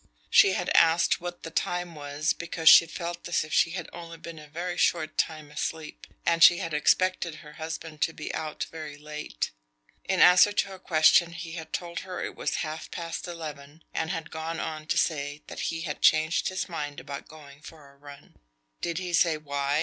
[0.31, 4.17] She had asked what the time was because she felt as if she had only
[4.17, 8.63] been a very short time asleep, and she had expected her husband to be out
[8.71, 9.51] very late.
[10.05, 14.09] In answer to her question he had told her it was half past eleven, and
[14.09, 17.95] had gone on to say that he had changed his mind about going for a
[17.95, 18.35] run.
[18.81, 19.79] "Did he say why?"